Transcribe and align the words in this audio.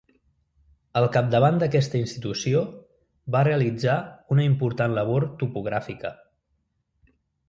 Al 0.99 1.05
capdavant 1.15 1.57
d'aquesta 1.63 1.99
institució 1.99 2.63
va 3.35 3.43
realitzar 3.47 3.97
una 4.37 4.47
important 4.47 4.97
labor 5.01 5.27
topogràfica. 5.43 6.13